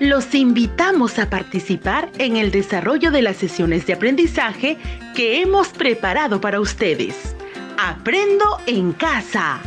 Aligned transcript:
Los 0.00 0.34
invitamos 0.34 1.20
a 1.20 1.30
participar 1.30 2.10
en 2.18 2.36
el 2.36 2.50
desarrollo 2.50 3.12
de 3.12 3.22
las 3.22 3.36
sesiones 3.36 3.86
de 3.86 3.92
aprendizaje 3.92 4.76
que 5.14 5.40
hemos 5.40 5.68
preparado 5.68 6.40
para 6.40 6.60
ustedes. 6.60 7.36
Aprendo 7.78 8.58
en 8.66 8.92
casa. 8.92 9.60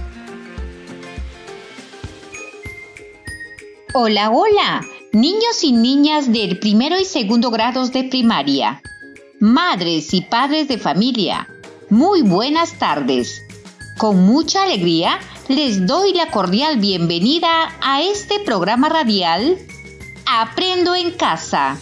Hola, 3.94 4.32
hola, 4.32 4.82
niños 5.14 5.64
y 5.64 5.72
niñas 5.72 6.34
del 6.34 6.60
primero 6.60 7.00
y 7.00 7.06
segundo 7.06 7.50
grados 7.50 7.94
de 7.94 8.04
primaria, 8.04 8.82
madres 9.40 10.14
y 10.14 10.22
padres 10.22 10.68
de 10.68 10.78
familia, 10.78 11.48
muy 11.90 12.22
buenas 12.22 12.78
tardes. 12.80 13.42
Con 13.98 14.26
mucha 14.26 14.64
alegría 14.64 15.20
les 15.50 15.86
doy 15.86 16.14
la 16.14 16.32
cordial 16.32 16.78
bienvenida 16.78 17.50
a 17.82 18.02
este 18.02 18.40
programa 18.40 18.88
radial 18.90 19.58
Aprendo 20.26 20.96
en 20.96 21.12
casa. 21.12 21.78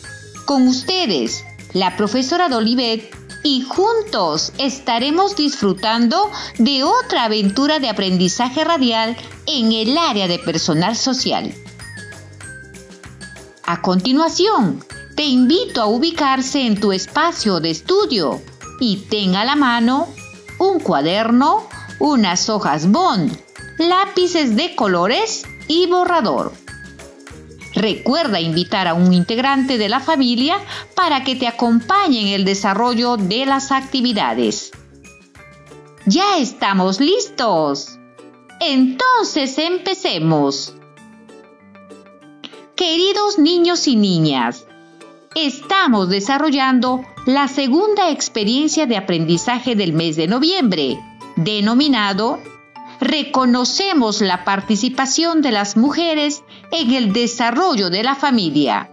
Con 0.46 0.68
ustedes, 0.68 1.46
la 1.74 1.96
profesora 1.96 2.50
Dolivet, 2.50 3.16
y 3.44 3.62
juntos 3.62 4.52
estaremos 4.58 5.36
disfrutando 5.36 6.30
de 6.58 6.84
otra 6.84 7.26
aventura 7.26 7.80
de 7.80 7.90
aprendizaje 7.90 8.64
radial 8.64 9.16
en 9.46 9.72
el 9.72 9.98
área 9.98 10.28
de 10.28 10.40
personal 10.40 10.96
social. 10.96 11.54
A 13.66 13.82
continuación, 13.82 14.84
te 15.16 15.24
invito 15.24 15.82
a 15.82 15.86
ubicarse 15.86 16.66
en 16.66 16.80
tu 16.80 16.92
espacio 16.92 17.60
de 17.60 17.72
estudio 17.72 18.42
y 18.80 18.98
tenga 18.98 19.42
a 19.42 19.46
la 19.46 19.56
mano 19.56 20.08
un 20.60 20.80
cuaderno, 20.80 21.68
unas 22.00 22.50
hojas 22.50 22.92
bond, 22.92 23.38
lápices 23.90 24.56
de 24.56 24.76
colores 24.76 25.44
y 25.68 25.88
borrador. 25.88 26.54
Recuerda 27.74 28.40
invitar 28.40 28.88
a 28.88 28.94
un 28.94 29.14
integrante 29.14 29.78
de 29.78 29.90
la 29.90 30.00
familia 30.00 30.58
para 30.96 31.24
que 31.24 31.36
te 31.36 31.48
acompañe 31.48 32.22
en 32.22 32.28
el 32.28 32.46
desarrollo 32.46 33.18
de 33.18 33.46
las 33.46 33.72
actividades. 33.72 34.72
Ya 36.06 36.38
estamos 36.38 37.00
listos. 37.00 37.98
Entonces 38.60 39.58
empecemos. 39.58 40.76
Queridos 42.76 43.40
niños 43.40 43.88
y 43.88 43.96
niñas, 43.96 44.66
estamos 45.36 46.10
desarrollando 46.10 47.02
la 47.26 47.48
segunda 47.48 48.12
experiencia 48.12 48.86
de 48.86 48.98
aprendizaje 48.98 49.76
del 49.76 49.94
mes 49.94 50.16
de 50.16 50.28
noviembre, 50.28 51.00
denominado 51.36 52.40
Reconocemos 53.02 54.22
la 54.22 54.46
participación 54.46 55.42
de 55.42 55.52
las 55.52 55.76
mujeres 55.76 56.44
en 56.72 56.92
el 56.94 57.14
desarrollo 57.14 57.90
de 57.90 58.04
la 58.04 58.14
familia, 58.14 58.92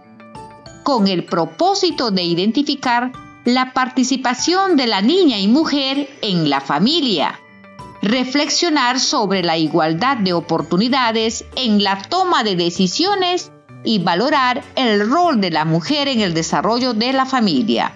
con 0.81 1.07
el 1.07 1.25
propósito 1.25 2.09
de 2.09 2.23
identificar 2.23 3.11
la 3.45 3.71
participación 3.71 4.75
de 4.77 4.87
la 4.87 5.03
niña 5.03 5.37
y 5.37 5.47
mujer 5.47 6.09
en 6.23 6.49
la 6.49 6.59
familia, 6.59 7.39
reflexionar 8.01 8.99
sobre 8.99 9.43
la 9.43 9.57
igualdad 9.57 10.17
de 10.17 10.33
oportunidades 10.33 11.45
en 11.55 11.83
la 11.83 12.01
toma 12.01 12.43
de 12.43 12.55
decisiones 12.55 13.51
y 13.83 13.99
valorar 13.99 14.63
el 14.75 15.07
rol 15.07 15.39
de 15.39 15.51
la 15.51 15.65
mujer 15.65 16.07
en 16.07 16.21
el 16.21 16.33
desarrollo 16.33 16.95
de 16.95 17.13
la 17.13 17.27
familia. 17.27 17.95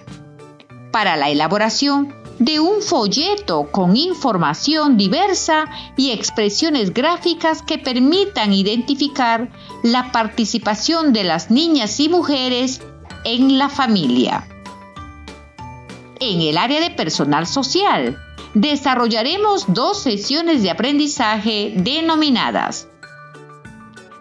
Para 0.92 1.16
la 1.16 1.28
elaboración 1.28 2.14
de 2.38 2.60
un 2.60 2.82
folleto 2.82 3.68
con 3.70 3.96
información 3.96 4.96
diversa 4.96 5.66
y 5.96 6.10
expresiones 6.10 6.92
gráficas 6.92 7.62
que 7.62 7.78
permitan 7.78 8.52
identificar 8.52 9.50
la 9.82 10.12
participación 10.12 11.12
de 11.12 11.24
las 11.24 11.50
niñas 11.50 11.98
y 12.00 12.08
mujeres 12.08 12.80
en 13.24 13.58
la 13.58 13.68
familia. 13.68 14.46
En 16.20 16.40
el 16.40 16.58
área 16.58 16.80
de 16.80 16.90
personal 16.90 17.46
social, 17.46 18.18
desarrollaremos 18.54 19.66
dos 19.68 20.02
sesiones 20.02 20.62
de 20.62 20.70
aprendizaje 20.70 21.74
denominadas 21.76 22.88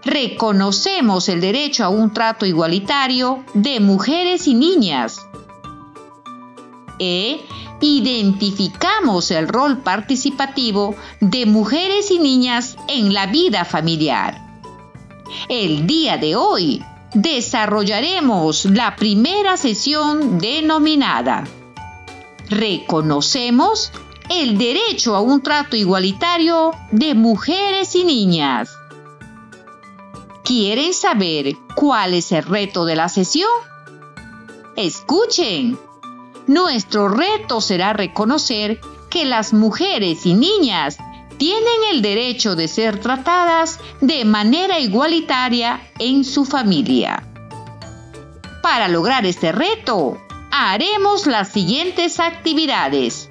Reconocemos 0.06 1.30
el 1.30 1.40
derecho 1.40 1.86
a 1.86 1.90
un 1.90 2.12
trato 2.14 2.46
igualitario 2.46 3.46
de 3.54 3.80
mujeres 3.80 4.48
y 4.48 4.54
niñas. 4.54 5.26
E 7.00 7.42
identificamos 7.84 9.30
el 9.32 9.48
rol 9.48 9.80
participativo 9.80 10.96
de 11.20 11.46
mujeres 11.46 12.10
y 12.10 12.20
niñas 12.20 12.78
en 12.88 13.14
la 13.14 13.28
vida 13.28 13.66
familiar. 13.66 14.42
El 15.50 15.86
día 15.86 16.18
de 16.18 16.36
hoy 16.36 16.84
desarrollaremos 17.14 18.66
la 18.66 18.96
primera 18.96 19.58
sesión 19.58 20.40
denominada 20.40 21.44
Reconocemos 22.50 23.92
el 24.30 24.58
derecho 24.58 25.16
a 25.16 25.22
un 25.22 25.42
trato 25.42 25.76
igualitario 25.76 26.72
de 26.92 27.16
mujeres 27.16 27.96
y 27.96 28.04
niñas. 28.04 28.70
¿Quieren 30.44 30.94
saber 30.94 31.56
cuál 31.76 32.14
es 32.14 32.32
el 32.32 32.44
reto 32.44 32.86
de 32.86 32.96
la 32.96 33.10
sesión? 33.10 33.50
Escuchen. 34.76 35.80
Nuestro 36.48 37.08
reto 37.08 37.62
será 37.62 37.94
reconocer 37.94 38.82
que 39.10 39.26
las 39.26 39.54
mujeres 39.54 40.26
y 40.26 40.34
niñas 40.34 40.98
tienen 41.38 41.84
el 41.92 42.02
derecho 42.02 42.56
de 42.56 42.68
ser 42.68 43.00
tratadas 43.00 43.80
de 44.02 44.26
manera 44.26 44.80
igualitaria 44.80 45.82
en 46.00 46.24
su 46.24 46.46
familia. 46.46 47.24
Para 48.62 48.88
lograr 48.88 49.26
este 49.26 49.52
reto, 49.52 50.18
haremos 50.52 51.28
las 51.28 51.50
siguientes 51.50 52.20
actividades. 52.20 53.30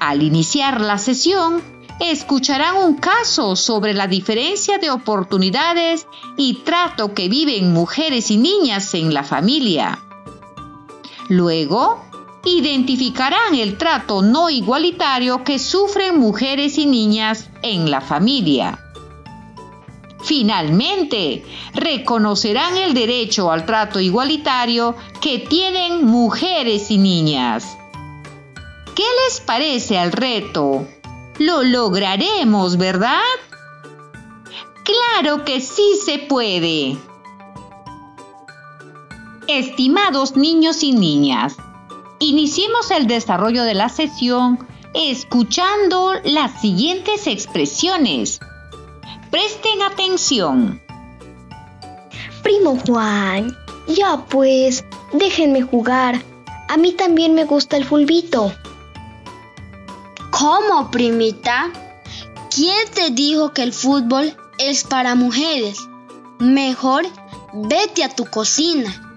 Al 0.00 0.22
iniciar 0.22 0.80
la 0.80 0.98
sesión, 0.98 1.62
escucharán 2.00 2.76
un 2.76 2.96
caso 2.96 3.54
sobre 3.54 3.94
la 3.94 4.06
diferencia 4.06 4.78
de 4.78 4.90
oportunidades 4.90 6.06
y 6.36 6.54
trato 6.64 7.14
que 7.14 7.28
viven 7.28 7.72
mujeres 7.72 8.30
y 8.30 8.38
niñas 8.38 8.94
en 8.94 9.14
la 9.14 9.22
familia. 9.22 10.01
Luego, 11.28 12.04
identificarán 12.44 13.54
el 13.54 13.78
trato 13.78 14.22
no 14.22 14.50
igualitario 14.50 15.44
que 15.44 15.58
sufren 15.58 16.18
mujeres 16.18 16.78
y 16.78 16.86
niñas 16.86 17.48
en 17.62 17.90
la 17.90 18.00
familia. 18.00 18.78
Finalmente, 20.24 21.44
reconocerán 21.74 22.76
el 22.76 22.94
derecho 22.94 23.50
al 23.50 23.66
trato 23.66 23.98
igualitario 23.98 24.94
que 25.20 25.38
tienen 25.38 26.04
mujeres 26.04 26.90
y 26.90 26.98
niñas. 26.98 27.76
¿Qué 28.94 29.04
les 29.24 29.40
parece 29.40 29.98
al 29.98 30.12
reto? 30.12 30.86
Lo 31.38 31.62
lograremos, 31.62 32.76
¿verdad? 32.76 33.20
Claro 34.84 35.44
que 35.44 35.60
sí 35.60 35.98
se 36.04 36.18
puede. 36.18 36.98
Estimados 39.54 40.34
niños 40.34 40.82
y 40.82 40.92
niñas, 40.92 41.56
iniciemos 42.20 42.90
el 42.90 43.06
desarrollo 43.06 43.64
de 43.64 43.74
la 43.74 43.90
sesión 43.90 44.66
escuchando 44.94 46.14
las 46.24 46.62
siguientes 46.62 47.26
expresiones. 47.26 48.40
Presten 49.30 49.82
atención. 49.82 50.80
Primo 52.42 52.78
Juan, 52.86 53.54
ya 53.88 54.24
pues, 54.30 54.86
déjenme 55.12 55.60
jugar. 55.60 56.22
A 56.70 56.78
mí 56.78 56.92
también 56.92 57.34
me 57.34 57.44
gusta 57.44 57.76
el 57.76 57.84
fulbito. 57.84 58.54
¿Cómo, 60.30 60.90
primita? 60.90 61.70
¿Quién 62.48 62.88
te 62.94 63.10
dijo 63.10 63.52
que 63.52 63.64
el 63.64 63.74
fútbol 63.74 64.34
es 64.56 64.84
para 64.84 65.14
mujeres? 65.14 65.76
Mejor 66.38 67.04
vete 67.52 68.02
a 68.02 68.08
tu 68.08 68.24
cocina. 68.24 69.11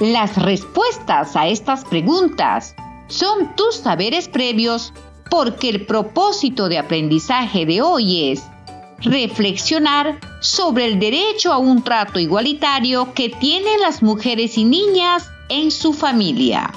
Las 0.00 0.36
respuestas 0.42 1.36
a 1.36 1.48
estas 1.48 1.84
preguntas 1.84 2.74
son 3.08 3.54
tus 3.54 3.76
saberes 3.76 4.28
previos 4.28 4.94
porque 5.30 5.68
el 5.68 5.84
propósito 5.84 6.70
de 6.70 6.78
aprendizaje 6.78 7.66
de 7.66 7.82
hoy 7.82 8.30
es 8.30 8.42
reflexionar 9.02 10.18
sobre 10.40 10.86
el 10.86 10.98
derecho 10.98 11.52
a 11.52 11.58
un 11.58 11.82
trato 11.82 12.18
igualitario 12.18 13.12
que 13.12 13.28
tienen 13.28 13.78
las 13.82 14.02
mujeres 14.02 14.56
y 14.56 14.64
niñas 14.64 15.28
en 15.50 15.70
su 15.70 15.92
familia. 15.92 16.72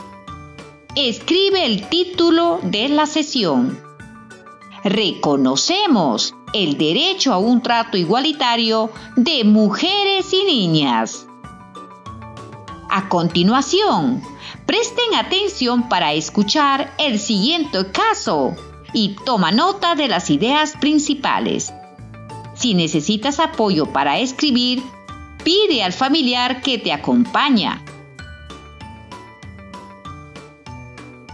Escribe 0.95 1.65
el 1.65 1.87
título 1.87 2.59
de 2.61 2.89
la 2.89 3.05
sesión. 3.05 3.79
Reconocemos 4.83 6.35
el 6.53 6.77
derecho 6.77 7.31
a 7.31 7.37
un 7.37 7.61
trato 7.61 7.95
igualitario 7.95 8.91
de 9.15 9.45
mujeres 9.45 10.33
y 10.33 10.43
niñas. 10.43 11.25
A 12.95 13.09
continuación, 13.09 14.21
presten 14.67 15.15
atención 15.15 15.89
para 15.89 16.13
escuchar 16.13 16.93
el 16.99 17.17
siguiente 17.17 17.89
caso 17.91 18.55
y 18.93 19.15
toma 19.25 19.51
nota 19.51 19.95
de 19.95 20.07
las 20.07 20.29
ideas 20.29 20.73
principales. 20.79 21.73
Si 22.53 22.75
necesitas 22.75 23.39
apoyo 23.39 23.87
para 23.87 24.19
escribir, 24.19 24.83
pide 25.43 25.81
al 25.81 25.91
familiar 25.91 26.61
que 26.61 26.77
te 26.77 26.93
acompaña. 26.93 27.83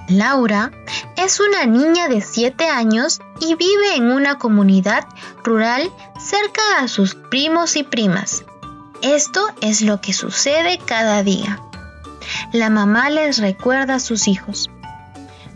Laura 0.07 0.71
es 1.17 1.41
una 1.41 1.65
niña 1.65 2.07
de 2.07 2.21
7 2.21 2.69
años 2.69 3.19
y 3.41 3.55
vive 3.55 3.95
en 3.97 4.13
una 4.13 4.37
comunidad 4.37 5.05
rural 5.43 5.91
cerca 6.17 6.61
a 6.77 6.87
sus 6.87 7.15
primos 7.15 7.75
y 7.75 7.83
primas. 7.83 8.45
Esto 9.01 9.47
es 9.61 9.81
lo 9.81 10.01
que 10.01 10.13
sucede 10.13 10.77
cada 10.85 11.23
día. 11.23 11.61
La 12.51 12.69
mamá 12.69 13.09
les 13.09 13.37
recuerda 13.37 13.95
a 13.95 13.99
sus 13.99 14.27
hijos. 14.27 14.69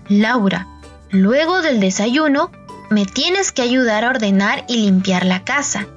Laura, 0.07 0.67
luego 1.09 1.61
del 1.61 1.79
desayuno, 1.79 2.51
me 2.89 3.05
tienes 3.05 3.51
que 3.51 3.61
ayudar 3.61 4.05
a 4.05 4.09
ordenar 4.09 4.63
y 4.67 4.77
limpiar 4.77 5.25
la 5.25 5.43
casa, 5.43 5.87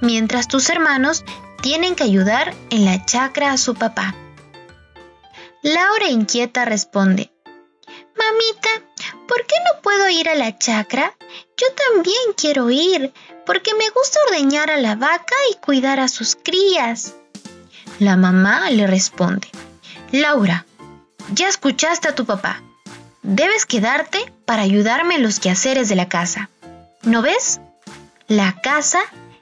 mientras 0.00 0.48
tus 0.48 0.68
hermanos 0.68 1.24
tienen 1.62 1.94
que 1.94 2.04
ayudar 2.04 2.54
en 2.70 2.84
la 2.84 3.04
chacra 3.04 3.52
a 3.52 3.58
su 3.58 3.74
papá. 3.74 4.14
Laura 5.62 6.08
inquieta 6.08 6.64
responde, 6.64 7.32
Mamita, 8.16 8.68
¿por 9.28 9.46
qué 9.46 9.54
no 9.64 9.82
puedo 9.82 10.08
ir 10.08 10.28
a 10.28 10.34
la 10.34 10.56
chacra? 10.58 11.14
Yo 11.56 11.66
también 11.92 12.16
quiero 12.36 12.70
ir, 12.70 13.12
porque 13.46 13.72
me 13.74 13.88
gusta 13.90 14.18
ordeñar 14.28 14.70
a 14.70 14.76
la 14.76 14.96
vaca 14.96 15.36
y 15.50 15.54
cuidar 15.64 16.00
a 16.00 16.08
sus 16.08 16.36
crías. 16.36 17.14
La 17.98 18.16
mamá 18.16 18.70
le 18.70 18.86
responde, 18.86 19.48
Laura, 20.12 20.66
ya 21.32 21.48
escuchaste 21.48 22.08
a 22.08 22.14
tu 22.14 22.26
papá. 22.26 22.62
Debes 23.22 23.64
quedarte 23.64 24.32
para 24.44 24.62
ayudarme 24.62 25.14
en 25.14 25.22
los 25.22 25.40
quehaceres 25.40 25.88
de 25.88 25.96
la 25.96 26.08
casa. 26.08 26.50
¿No 27.02 27.22
ves? 27.22 27.60
La 28.28 28.60
casa 28.60 29.00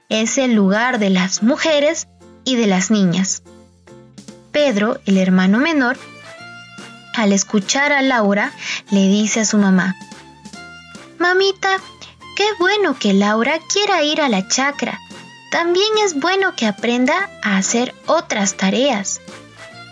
es 0.08 0.38
el 0.38 0.52
lugar 0.52 0.98
de 0.98 1.10
las 1.10 1.42
mujeres 1.42 2.06
y 2.44 2.56
de 2.56 2.66
las 2.66 2.90
niñas. 2.90 3.42
Pedro, 4.52 5.00
el 5.06 5.18
hermano 5.18 5.58
menor, 5.58 5.98
al 7.14 7.32
escuchar 7.32 7.92
a 7.92 8.02
Laura, 8.02 8.52
le 8.90 9.08
dice 9.08 9.40
a 9.40 9.44
su 9.44 9.58
mamá, 9.58 9.96
Mamita, 11.18 11.78
qué 12.36 12.44
bueno 12.58 12.98
que 12.98 13.12
Laura 13.12 13.58
quiera 13.72 14.02
ir 14.02 14.20
a 14.20 14.28
la 14.28 14.46
chacra. 14.48 14.98
También 15.50 15.86
es 16.04 16.18
bueno 16.18 16.54
que 16.56 16.66
aprenda 16.66 17.30
a 17.42 17.56
hacer 17.56 17.94
otras 18.06 18.56
tareas. 18.56 19.20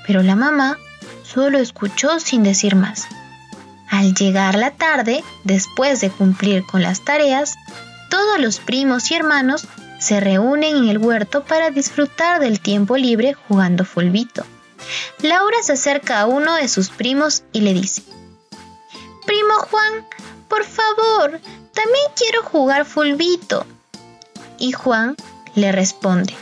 Pero 0.06 0.22
la 0.22 0.34
mamá 0.34 0.78
solo 1.22 1.58
escuchó 1.58 2.18
sin 2.18 2.42
decir 2.42 2.74
más. 2.74 3.06
Al 3.88 4.14
llegar 4.14 4.56
la 4.56 4.72
tarde, 4.72 5.22
después 5.44 6.00
de 6.00 6.10
cumplir 6.10 6.64
con 6.66 6.82
las 6.82 7.04
tareas, 7.04 7.54
todos 8.10 8.40
los 8.40 8.58
primos 8.58 9.10
y 9.10 9.14
hermanos 9.14 9.66
se 9.98 10.18
reúnen 10.18 10.76
en 10.76 10.88
el 10.88 10.98
huerto 10.98 11.44
para 11.44 11.70
disfrutar 11.70 12.40
del 12.40 12.60
tiempo 12.60 12.96
libre 12.96 13.34
jugando 13.34 13.84
fulbito. 13.84 14.44
Laura 15.20 15.56
se 15.62 15.74
acerca 15.74 16.20
a 16.20 16.26
uno 16.26 16.54
de 16.56 16.68
sus 16.68 16.90
primos 16.90 17.44
y 17.52 17.60
le 17.60 17.72
dice, 17.72 18.02
Primo 19.24 19.54
Juan, 19.70 20.06
por 20.48 20.64
favor, 20.64 21.40
también 21.74 22.04
quiero 22.16 22.42
jugar 22.42 22.84
fulbito. 22.84 23.66
Y 24.58 24.72
Juan 24.72 25.16
le 25.54 25.72
responde, 25.72 26.34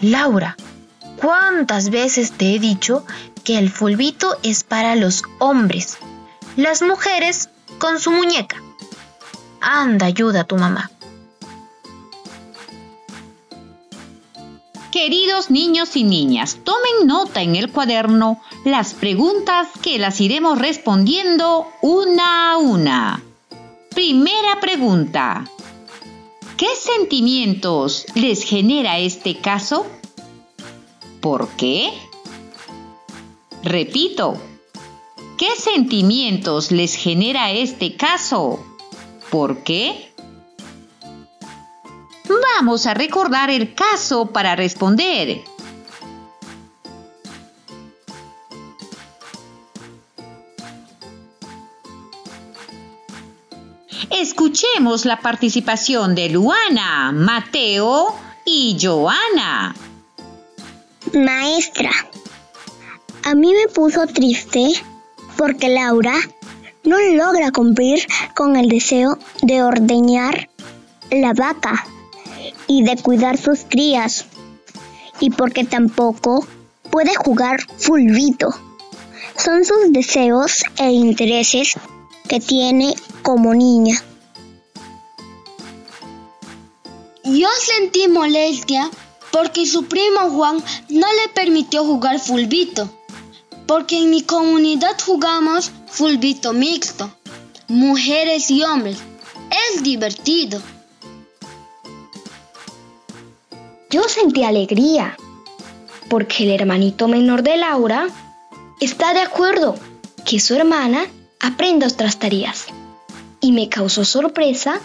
Laura, 0.00 0.56
¿cuántas 1.16 1.90
veces 1.90 2.32
te 2.32 2.54
he 2.54 2.58
dicho 2.58 3.04
que 3.44 3.58
el 3.58 3.70
fulbito 3.70 4.38
es 4.42 4.64
para 4.64 4.96
los 4.96 5.22
hombres? 5.38 5.98
Las 6.56 6.82
mujeres 6.82 7.50
con 7.78 8.00
su 8.00 8.10
muñeca. 8.10 8.62
Anda, 9.60 10.06
ayuda 10.06 10.40
a 10.40 10.44
tu 10.44 10.56
mamá. 10.56 10.90
Queridos 14.90 15.50
niños 15.50 15.96
y 15.96 16.04
niñas, 16.04 16.58
tomen 16.64 17.06
nota 17.06 17.40
en 17.40 17.56
el 17.56 17.72
cuaderno 17.72 18.42
las 18.64 18.92
preguntas 18.92 19.68
que 19.82 19.98
las 19.98 20.20
iremos 20.20 20.58
respondiendo 20.58 21.66
una 21.80 22.52
a 22.52 22.58
una. 22.58 23.22
Primera 23.94 24.58
pregunta. 24.58 25.44
¿Qué 26.56 26.68
sentimientos 26.76 28.06
les 28.14 28.42
genera 28.42 28.98
este 28.98 29.36
caso? 29.36 29.86
¿Por 31.20 31.48
qué? 31.56 31.92
Repito, 33.62 34.40
¿qué 35.36 35.50
sentimientos 35.56 36.72
les 36.72 36.94
genera 36.94 37.50
este 37.50 37.96
caso? 37.96 38.64
¿Por 39.30 39.62
qué? 39.62 40.12
Vamos 42.56 42.86
a 42.86 42.94
recordar 42.94 43.50
el 43.50 43.74
caso 43.74 44.26
para 44.26 44.56
responder. 44.56 45.42
Escuchemos 54.22 55.04
la 55.04 55.18
participación 55.18 56.14
de 56.14 56.28
Luana, 56.28 57.10
Mateo 57.10 58.14
y 58.44 58.78
Joana. 58.80 59.74
Maestra, 61.12 61.90
a 63.24 63.34
mí 63.34 63.52
me 63.52 63.66
puso 63.66 64.06
triste 64.06 64.74
porque 65.36 65.70
Laura 65.70 66.14
no 66.84 67.00
logra 67.00 67.50
cumplir 67.50 68.06
con 68.36 68.54
el 68.54 68.68
deseo 68.68 69.18
de 69.42 69.64
ordeñar 69.64 70.48
la 71.10 71.32
vaca 71.32 71.84
y 72.68 72.84
de 72.84 73.02
cuidar 73.02 73.36
sus 73.36 73.64
crías. 73.68 74.26
Y 75.18 75.30
porque 75.30 75.64
tampoco 75.64 76.46
puede 76.90 77.16
jugar 77.16 77.60
fulvito. 77.76 78.54
Son 79.36 79.64
sus 79.64 79.90
deseos 79.92 80.62
e 80.78 80.92
intereses 80.92 81.74
que 82.28 82.38
tiene 82.38 82.94
como 83.22 83.52
niña. 83.52 84.00
Yo 87.32 87.48
sentí 87.58 88.08
molestia 88.08 88.90
porque 89.30 89.64
su 89.64 89.86
primo 89.86 90.28
Juan 90.28 90.62
no 90.90 91.06
le 91.14 91.28
permitió 91.34 91.82
jugar 91.82 92.20
fulbito, 92.20 92.90
porque 93.66 93.96
en 93.96 94.10
mi 94.10 94.20
comunidad 94.20 95.00
jugamos 95.02 95.70
fulbito 95.86 96.52
mixto, 96.52 97.10
mujeres 97.68 98.50
y 98.50 98.62
hombres. 98.64 98.98
Es 99.50 99.82
divertido. 99.82 100.60
Yo 103.88 104.02
sentí 104.10 104.44
alegría 104.44 105.16
porque 106.10 106.44
el 106.44 106.50
hermanito 106.50 107.08
menor 107.08 107.42
de 107.42 107.56
Laura 107.56 108.08
está 108.78 109.14
de 109.14 109.20
acuerdo 109.20 109.76
que 110.26 110.38
su 110.38 110.54
hermana 110.54 111.06
aprenda 111.40 111.86
otras 111.86 112.18
tareas. 112.18 112.66
Y 113.40 113.52
me 113.52 113.70
causó 113.70 114.04
sorpresa 114.04 114.80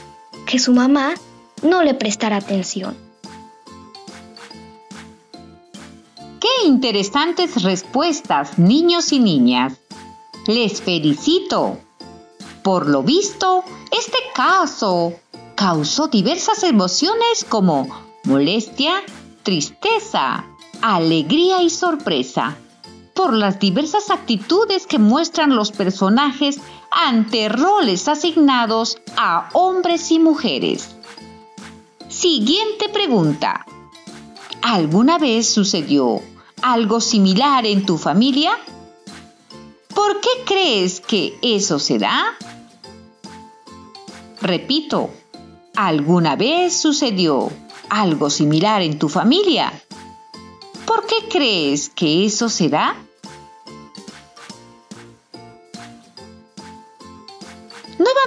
que 0.46 0.60
su 0.60 0.72
mamá 0.72 1.16
no 1.62 1.84
le 1.84 1.94
prestara 1.94 2.38
atención. 2.38 2.96
¡Qué 6.40 6.68
interesantes 6.68 7.64
respuestas, 7.64 8.60
niños 8.60 9.12
y 9.12 9.20
niñas! 9.20 9.74
Les 10.46 10.82
felicito. 10.82 11.78
Por 12.64 12.88
lo 12.88 13.04
visto, 13.04 13.64
este 13.92 14.18
caso 14.34 15.14
causó 15.56 16.08
diversas 16.08 16.64
emociones 16.64 17.46
como 17.48 17.88
molestia, 18.24 19.04
tristeza, 19.44 20.46
alegría 20.82 21.62
y 21.62 21.70
sorpresa 21.70 22.58
por 23.14 23.34
las 23.34 23.60
diversas 23.60 24.12
actitudes 24.12 24.86
que 24.86 25.00
muestran 25.00 25.56
los 25.56 25.72
personajes 25.72 26.60
ante 26.92 27.50
roles 27.50 28.08
asignados 28.08 29.00
a 29.18 29.50
hombres 29.54 30.12
y 30.12 30.20
mujeres. 30.20 30.97
Siguiente 32.18 32.90
pregunta. 32.90 33.66
¿Alguna 34.62 35.18
vez 35.18 35.48
sucedió 35.48 36.22
algo 36.62 37.00
similar 37.00 37.66
en 37.66 37.86
tu 37.86 37.98
familia? 37.98 38.58
¿Por 39.94 40.20
qué 40.22 40.30
crees 40.46 41.00
que 41.00 41.38
eso 41.42 41.78
se 41.80 42.00
da? 42.00 42.36
Repito, 44.42 45.12
¿alguna 45.76 46.36
vez 46.36 46.76
sucedió 46.76 47.52
algo 47.90 48.30
similar 48.30 48.82
en 48.82 48.98
tu 49.00 49.10
familia. 49.10 49.72
¿Por 50.86 51.06
qué 51.06 51.28
crees 51.30 51.90
que 51.90 52.26
eso 52.26 52.50
se 52.50 52.70
da? 52.70 52.96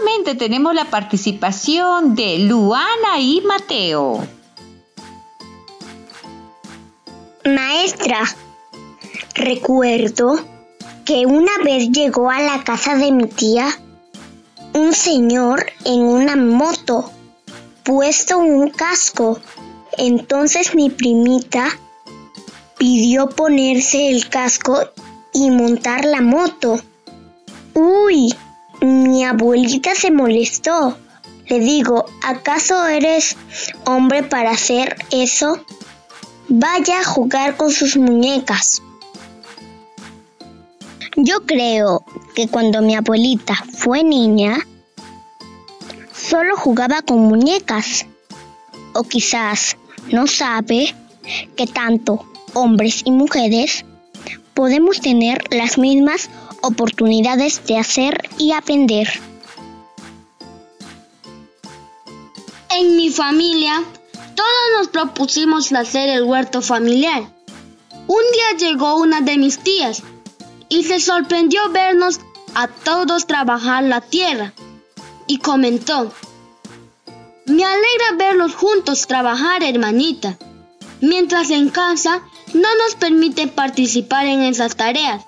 Nuevamente 0.00 0.34
tenemos 0.34 0.74
la 0.74 0.86
participación 0.86 2.14
de 2.14 2.38
Luana 2.38 3.18
y 3.18 3.42
Mateo. 3.42 4.26
Maestra, 7.44 8.22
recuerdo 9.34 10.38
que 11.04 11.26
una 11.26 11.52
vez 11.64 11.90
llegó 11.90 12.30
a 12.30 12.40
la 12.40 12.64
casa 12.64 12.96
de 12.96 13.12
mi 13.12 13.26
tía 13.26 13.66
un 14.72 14.94
señor 14.94 15.66
en 15.84 16.00
una 16.02 16.36
moto 16.36 17.10
puesto 17.84 18.38
un 18.38 18.70
casco 18.70 19.38
Entonces 19.98 20.74
mi 20.74 20.88
primita 20.88 21.66
pidió 22.78 23.28
ponerse 23.28 24.08
el 24.08 24.28
casco 24.28 24.78
y 25.34 25.50
montar 25.50 26.04
la 26.06 26.22
moto. 26.22 26.80
Uy, 27.74 28.34
mi 28.80 29.24
abuelita 29.24 29.94
se 29.94 30.10
molestó. 30.10 30.96
Le 31.46 31.58
digo, 31.58 32.06
¿acaso 32.22 32.86
eres 32.86 33.36
hombre 33.84 34.22
para 34.22 34.52
hacer 34.52 34.96
eso? 35.10 35.64
Vaya 36.48 37.00
a 37.00 37.04
jugar 37.04 37.56
con 37.56 37.70
sus 37.70 37.96
muñecas. 37.96 38.82
Yo 41.16 41.44
creo 41.44 42.04
que 42.34 42.48
cuando 42.48 42.80
mi 42.82 42.94
abuelita 42.94 43.54
fue 43.76 44.04
niña, 44.04 44.58
solo 46.14 46.56
jugaba 46.56 47.02
con 47.02 47.18
muñecas. 47.18 48.06
O 48.94 49.02
quizás 49.02 49.76
no 50.10 50.26
sabe 50.26 50.94
que 51.56 51.66
tanto 51.66 52.24
hombres 52.54 53.02
y 53.04 53.10
mujeres 53.10 53.84
podemos 54.54 55.00
tener 55.00 55.42
las 55.50 55.78
mismas 55.78 56.30
oportunidades 56.62 57.64
de 57.66 57.78
hacer 57.78 58.28
y 58.38 58.52
aprender. 58.52 59.08
En 62.70 62.96
mi 62.96 63.10
familia, 63.10 63.82
todos 64.34 64.78
nos 64.78 64.88
propusimos 64.88 65.72
hacer 65.72 66.08
el 66.08 66.22
huerto 66.24 66.62
familiar. 66.62 67.22
Un 68.06 68.22
día 68.32 68.68
llegó 68.68 68.96
una 68.96 69.20
de 69.20 69.38
mis 69.38 69.58
tías 69.58 70.02
y 70.68 70.84
se 70.84 71.00
sorprendió 71.00 71.60
vernos 71.70 72.20
a 72.54 72.68
todos 72.68 73.26
trabajar 73.26 73.84
la 73.84 74.00
tierra 74.00 74.52
y 75.26 75.38
comentó, 75.38 76.12
me 77.46 77.64
alegra 77.64 78.12
verlos 78.16 78.54
juntos 78.54 79.06
trabajar, 79.06 79.62
hermanita, 79.62 80.38
mientras 81.00 81.50
en 81.50 81.68
casa 81.68 82.22
no 82.54 82.68
nos 82.76 82.94
permite 82.94 83.48
participar 83.48 84.26
en 84.26 84.42
esas 84.42 84.76
tareas, 84.76 85.24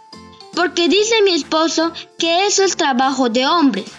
porque 0.54 0.88
dice 0.88 1.22
mi 1.22 1.34
esposo 1.34 1.92
que 2.18 2.46
eso 2.46 2.64
es 2.64 2.76
trabajo 2.76 3.28
de 3.28 3.46
hombres. 3.46 3.90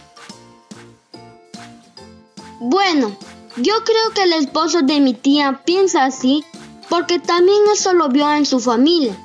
Bueno, 2.60 3.18
yo 3.58 3.74
creo 3.84 4.12
que 4.16 4.24
el 4.24 4.34
esposo 4.34 4.82
de 4.82 5.00
mi 5.00 5.14
tía 5.14 5.62
piensa 5.66 6.06
así 6.06 6.44
porque 6.90 7.20
también 7.20 7.62
eso 7.74 7.94
lo 7.94 8.10
vio 8.10 8.32
en 8.32 8.46
su 8.46 8.60
familia. 8.60 9.18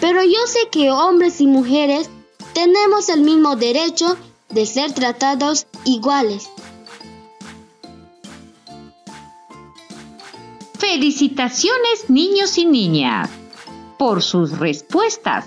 Pero 0.00 0.22
yo 0.22 0.46
sé 0.46 0.68
que 0.70 0.90
hombres 0.90 1.40
y 1.40 1.46
mujeres 1.46 2.10
tenemos 2.54 3.08
el 3.08 3.22
mismo 3.22 3.56
derecho 3.56 4.16
de 4.48 4.66
ser 4.66 4.92
tratados 4.92 5.66
iguales. 5.84 6.48
Felicitaciones 10.78 12.08
niños 12.08 12.58
y 12.58 12.66
niñas 12.66 13.30
por 13.98 14.22
sus 14.22 14.58
respuestas. 14.58 15.46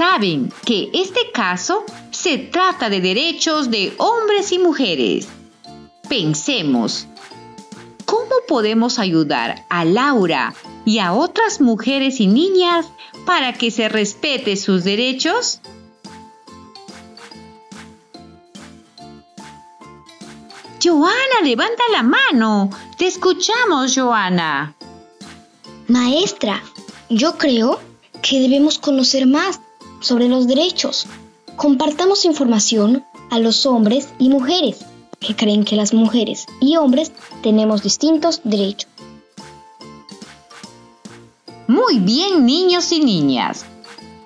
Saben 0.00 0.50
que 0.64 0.88
este 0.94 1.30
caso 1.30 1.84
se 2.10 2.38
trata 2.38 2.88
de 2.88 3.02
derechos 3.02 3.70
de 3.70 3.92
hombres 3.98 4.50
y 4.50 4.58
mujeres. 4.58 5.28
Pensemos, 6.08 7.06
¿cómo 8.06 8.30
podemos 8.48 8.98
ayudar 8.98 9.66
a 9.68 9.84
Laura 9.84 10.54
y 10.86 11.00
a 11.00 11.12
otras 11.12 11.60
mujeres 11.60 12.18
y 12.18 12.28
niñas 12.28 12.86
para 13.26 13.52
que 13.52 13.70
se 13.70 13.90
respete 13.90 14.56
sus 14.56 14.84
derechos? 14.84 15.60
Joana, 20.82 21.42
levanta 21.44 21.82
la 21.92 22.02
mano. 22.02 22.70
Te 22.96 23.06
escuchamos, 23.06 23.94
Joana. 23.94 24.74
Maestra, 25.88 26.62
yo 27.10 27.36
creo 27.36 27.78
que 28.22 28.40
debemos 28.40 28.78
conocer 28.78 29.26
más 29.26 29.60
sobre 30.00 30.28
los 30.28 30.46
derechos. 30.46 31.06
Compartamos 31.56 32.24
información 32.24 33.04
a 33.30 33.38
los 33.38 33.66
hombres 33.66 34.08
y 34.18 34.28
mujeres 34.28 34.84
que 35.20 35.36
creen 35.36 35.64
que 35.64 35.76
las 35.76 35.92
mujeres 35.92 36.46
y 36.60 36.76
hombres 36.76 37.12
tenemos 37.42 37.82
distintos 37.82 38.40
derechos. 38.42 38.90
Muy 41.68 42.00
bien, 42.00 42.46
niños 42.46 42.90
y 42.90 43.00
niñas. 43.00 43.64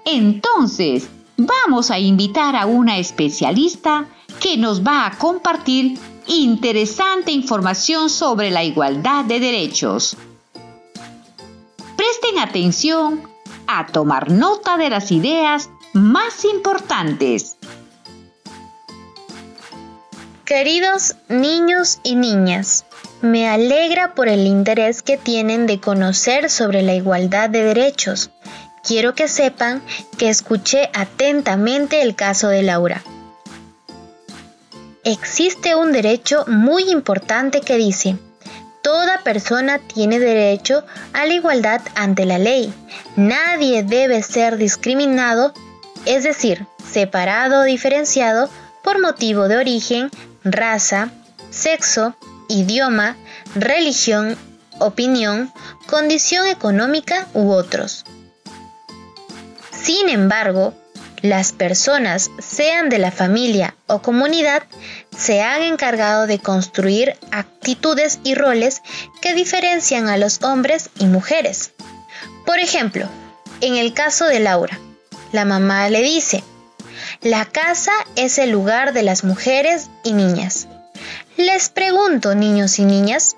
Entonces, 0.06 1.08
vamos 1.36 1.90
a 1.90 1.98
invitar 1.98 2.56
a 2.56 2.66
una 2.66 2.98
especialista 2.98 4.06
que 4.40 4.56
nos 4.56 4.82
va 4.82 5.06
a 5.06 5.18
compartir 5.18 5.98
interesante 6.26 7.32
información 7.32 8.08
sobre 8.08 8.50
la 8.50 8.64
igualdad 8.64 9.24
de 9.24 9.40
derechos. 9.40 10.16
Presten 11.96 12.38
atención 12.38 13.33
a 13.66 13.86
tomar 13.86 14.30
nota 14.30 14.76
de 14.76 14.90
las 14.90 15.10
ideas 15.10 15.70
más 15.92 16.44
importantes. 16.44 17.56
Queridos 20.44 21.16
niños 21.28 22.00
y 22.02 22.16
niñas, 22.16 22.84
me 23.22 23.48
alegra 23.48 24.14
por 24.14 24.28
el 24.28 24.46
interés 24.46 25.02
que 25.02 25.16
tienen 25.16 25.66
de 25.66 25.80
conocer 25.80 26.50
sobre 26.50 26.82
la 26.82 26.94
igualdad 26.94 27.48
de 27.48 27.64
derechos. 27.64 28.30
Quiero 28.86 29.14
que 29.14 29.28
sepan 29.28 29.82
que 30.18 30.28
escuché 30.28 30.90
atentamente 30.92 32.02
el 32.02 32.14
caso 32.14 32.48
de 32.48 32.62
Laura. 32.62 33.02
Existe 35.04 35.74
un 35.74 35.92
derecho 35.92 36.44
muy 36.46 36.90
importante 36.90 37.62
que 37.62 37.76
dice, 37.76 38.18
Toda 38.84 39.22
persona 39.22 39.78
tiene 39.78 40.18
derecho 40.18 40.84
a 41.14 41.24
la 41.24 41.32
igualdad 41.32 41.80
ante 41.94 42.26
la 42.26 42.36
ley. 42.36 42.70
Nadie 43.16 43.82
debe 43.82 44.22
ser 44.22 44.58
discriminado, 44.58 45.54
es 46.04 46.22
decir, 46.22 46.66
separado 46.92 47.60
o 47.60 47.64
diferenciado 47.64 48.50
por 48.82 49.00
motivo 49.00 49.48
de 49.48 49.56
origen, 49.56 50.10
raza, 50.44 51.10
sexo, 51.48 52.14
idioma, 52.50 53.16
religión, 53.54 54.36
opinión, 54.78 55.50
condición 55.86 56.46
económica 56.46 57.26
u 57.32 57.52
otros. 57.52 58.04
Sin 59.72 60.10
embargo, 60.10 60.74
las 61.24 61.52
personas, 61.52 62.30
sean 62.38 62.90
de 62.90 62.98
la 62.98 63.10
familia 63.10 63.74
o 63.86 64.02
comunidad, 64.02 64.62
se 65.16 65.40
han 65.40 65.62
encargado 65.62 66.26
de 66.26 66.38
construir 66.38 67.16
actitudes 67.30 68.20
y 68.24 68.34
roles 68.34 68.82
que 69.22 69.32
diferencian 69.32 70.10
a 70.10 70.18
los 70.18 70.42
hombres 70.42 70.90
y 70.98 71.06
mujeres. 71.06 71.72
Por 72.44 72.58
ejemplo, 72.58 73.08
en 73.62 73.76
el 73.76 73.94
caso 73.94 74.26
de 74.26 74.38
Laura, 74.38 74.78
la 75.32 75.46
mamá 75.46 75.88
le 75.88 76.02
dice, 76.02 76.44
la 77.22 77.46
casa 77.46 77.92
es 78.16 78.36
el 78.36 78.50
lugar 78.50 78.92
de 78.92 79.02
las 79.02 79.24
mujeres 79.24 79.88
y 80.02 80.12
niñas. 80.12 80.68
Les 81.38 81.70
pregunto, 81.70 82.34
niños 82.34 82.78
y 82.78 82.84
niñas, 82.84 83.34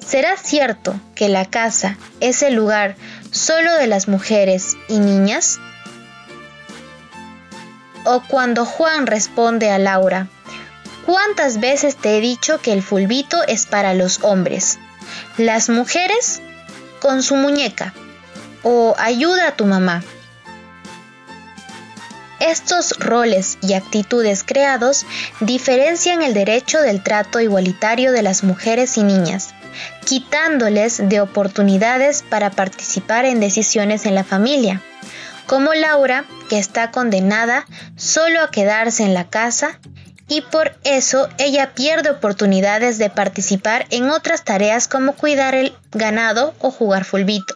¿será 0.00 0.38
cierto 0.38 0.98
que 1.14 1.28
la 1.28 1.44
casa 1.44 1.98
es 2.20 2.40
el 2.40 2.54
lugar 2.54 2.96
solo 3.32 3.74
de 3.74 3.86
las 3.86 4.08
mujeres 4.08 4.78
y 4.88 4.98
niñas? 4.98 5.60
O 8.08 8.20
cuando 8.20 8.64
Juan 8.64 9.08
responde 9.08 9.68
a 9.72 9.78
Laura, 9.78 10.28
¿cuántas 11.04 11.58
veces 11.58 11.96
te 11.96 12.16
he 12.16 12.20
dicho 12.20 12.60
que 12.60 12.72
el 12.72 12.80
fulbito 12.80 13.42
es 13.48 13.66
para 13.66 13.94
los 13.94 14.22
hombres? 14.22 14.78
Las 15.38 15.68
mujeres 15.68 16.40
con 17.00 17.24
su 17.24 17.34
muñeca. 17.34 17.92
O 18.62 18.94
ayuda 18.96 19.48
a 19.48 19.56
tu 19.56 19.66
mamá. 19.66 20.04
Estos 22.38 22.96
roles 23.00 23.58
y 23.60 23.72
actitudes 23.72 24.44
creados 24.44 25.04
diferencian 25.40 26.22
el 26.22 26.32
derecho 26.32 26.80
del 26.82 27.02
trato 27.02 27.40
igualitario 27.40 28.12
de 28.12 28.22
las 28.22 28.44
mujeres 28.44 28.98
y 28.98 29.02
niñas, 29.02 29.52
quitándoles 30.04 31.08
de 31.08 31.20
oportunidades 31.20 32.22
para 32.22 32.50
participar 32.50 33.24
en 33.24 33.40
decisiones 33.40 34.06
en 34.06 34.14
la 34.14 34.22
familia 34.22 34.80
como 35.46 35.74
Laura, 35.74 36.24
que 36.48 36.58
está 36.58 36.90
condenada 36.90 37.66
solo 37.96 38.40
a 38.40 38.50
quedarse 38.50 39.04
en 39.04 39.14
la 39.14 39.28
casa 39.28 39.78
y 40.28 40.40
por 40.40 40.76
eso 40.84 41.28
ella 41.38 41.74
pierde 41.74 42.10
oportunidades 42.10 42.98
de 42.98 43.10
participar 43.10 43.86
en 43.90 44.10
otras 44.10 44.44
tareas 44.44 44.88
como 44.88 45.12
cuidar 45.14 45.54
el 45.54 45.72
ganado 45.92 46.54
o 46.60 46.70
jugar 46.70 47.04
fulbito. 47.04 47.54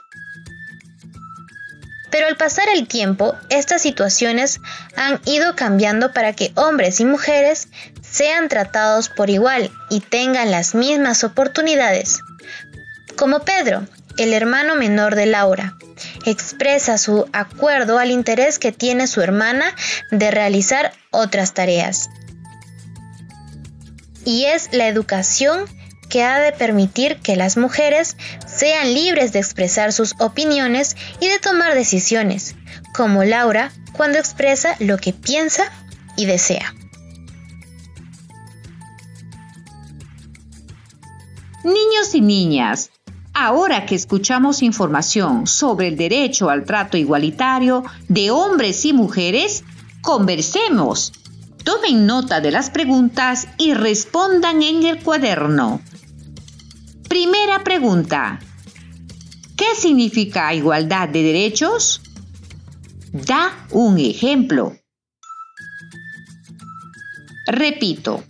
Pero 2.11 2.27
al 2.27 2.37
pasar 2.37 2.69
el 2.75 2.89
tiempo, 2.89 3.37
estas 3.51 3.83
situaciones 3.83 4.61
han 4.97 5.21
ido 5.27 5.55
cambiando 5.55 6.13
para 6.13 6.33
que 6.33 6.53
hombres 6.57 7.01
y 7.01 7.05
mujeres 7.05 7.69
sean 8.03 8.49
tratados 8.49 9.09
por 9.09 9.31
igual 9.31 9.71
y 9.91 10.01
tengan 10.01 10.51
las 10.51 10.75
mismas 10.75 11.23
oportunidades. 11.23 12.21
Como 13.17 13.41
Pedro, 13.41 13.87
el 14.19 14.33
hermano 14.33 14.75
menor 14.75 15.15
de 15.15 15.27
Laura, 15.27 15.77
expresa 16.27 16.99
su 16.99 17.27
acuerdo 17.33 17.99
al 17.99 18.11
interés 18.11 18.59
que 18.59 18.73
tiene 18.73 19.07
su 19.07 19.23
hermana 19.23 19.75
de 20.11 20.31
realizar 20.31 20.93
otras 21.11 21.55
tareas. 21.55 22.11
Y 24.25 24.45
es 24.45 24.69
la 24.73 24.89
educación 24.89 25.65
que 26.09 26.25
ha 26.25 26.39
de 26.41 26.53
permitir 26.53 27.19
que 27.19 27.37
las 27.37 27.57
mujeres 27.57 28.17
sean 28.47 28.93
libres 28.93 29.33
de 29.33 29.39
expresar 29.39 29.93
sus 29.93 30.15
opiniones 30.19 30.97
y 31.21 31.29
de 31.29 31.39
tomar 31.39 31.75
decisiones, 31.75 32.57
como 32.95 33.25
Laura 33.25 33.73
cuando 33.93 34.19
expresa 34.19 34.77
lo 34.81 34.99
que 34.99 35.13
piensa 35.13 35.71
y 36.17 36.27
desea. 36.27 36.75
Niños 41.63 42.15
y 42.15 42.23
niñas, 42.23 42.91
ahora 43.45 43.87
que 43.87 43.95
escuchamos 43.95 44.63
información 44.63 45.47
sobre 45.47 45.89
el 45.89 45.97
derecho 45.97 46.51
al 46.51 46.65
trato 46.65 46.97
igualitario 46.97 47.85
de 48.09 48.31
hombres 48.31 48.85
y 48.85 48.93
mujeres, 48.93 49.65
conversemos. 50.03 51.13
Tomen 51.65 52.07
nota 52.07 52.41
de 52.41 52.51
las 52.51 52.71
preguntas 52.71 53.49
y 53.59 53.75
respondan 53.75 54.63
en 54.63 54.83
el 54.85 55.03
cuaderno. 55.03 55.81
Primera 57.09 57.65
pregunta. 57.65 58.39
¿Qué 59.57 59.75
significa 59.77 60.55
igualdad 60.55 61.09
de 61.09 61.23
derechos? 61.23 62.01
Da 63.13 63.67
un 63.71 63.99
ejemplo. 63.99 64.77
Repito, 67.47 68.23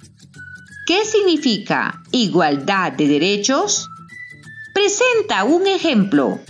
¿qué 0.87 1.05
significa 1.05 2.03
igualdad 2.11 2.93
de 2.93 3.07
derechos? 3.07 3.91
Presenta 4.83 5.45
un 5.45 5.67
ejemplo. 5.67 6.41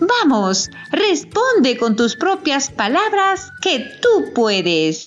Vamos, 0.00 0.68
responde 0.90 1.78
con 1.78 1.94
tus 1.94 2.16
propias 2.16 2.72
palabras 2.72 3.52
que 3.62 3.78
tú 4.02 4.32
puedes. 4.34 5.06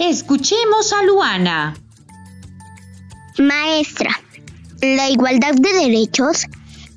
Escuchemos 0.00 0.92
a 0.92 1.04
Luana. 1.04 1.74
Maestra, 3.38 4.10
la 4.80 5.08
igualdad 5.08 5.54
de 5.54 5.72
derechos 5.72 6.46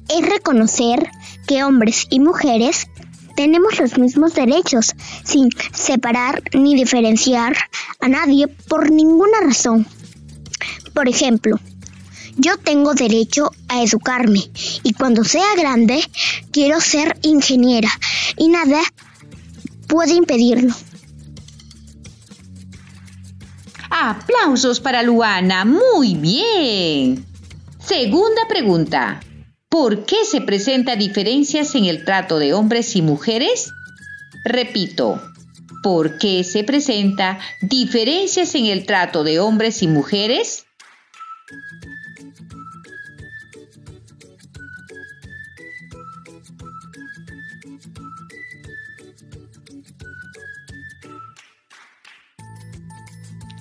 es 0.10 0.28
reconocer 0.28 1.12
que 1.48 1.64
hombres 1.64 2.08
y 2.10 2.20
mujeres 2.20 2.88
tenemos 3.36 3.80
los 3.80 3.98
mismos 3.98 4.34
derechos 4.34 4.94
sin 5.24 5.50
separar 5.74 6.42
ni 6.54 6.76
diferenciar 6.76 7.56
a 8.00 8.08
nadie 8.08 8.48
por 8.48 8.92
ninguna 8.92 9.42
razón. 9.42 9.86
Por 10.94 11.10
ejemplo, 11.10 11.60
yo 12.38 12.58
tengo 12.58 12.94
derecho 12.94 13.52
a 13.68 13.82
educarme 13.82 14.50
y 14.84 14.94
cuando 14.94 15.24
sea 15.24 15.56
grande 15.58 16.02
quiero 16.52 16.80
ser 16.80 17.18
ingeniera 17.22 17.90
y 18.38 18.50
nada 18.50 18.82
puede 19.88 20.14
impedirlo. 20.14 20.74
Aplausos 23.90 24.80
para 24.80 25.04
Luana. 25.04 25.64
Muy 25.64 26.16
bien. 26.16 27.26
Segunda 27.80 28.42
pregunta. 28.50 29.22
¿Por 29.78 30.06
qué 30.06 30.24
se 30.24 30.40
presentan 30.40 31.00
diferencias 31.00 31.76
en 31.76 31.84
el 31.84 32.06
trato 32.06 32.40
de 32.40 32.54
hombres 32.54 32.96
y 32.96 33.02
mujeres? 33.02 33.74
Repito, 34.46 35.22
¿por 35.84 36.18
qué 36.18 36.46
se 36.46 36.64
presenta 36.64 37.40
diferencias 37.62 38.56
en 38.56 38.68
el 38.68 38.86
trato 38.86 39.26
de 39.26 39.42
hombres 39.42 39.84
y 39.84 39.90
mujeres? 39.90 40.66